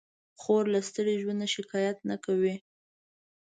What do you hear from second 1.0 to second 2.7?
ژوند نه شکایت نه کوي.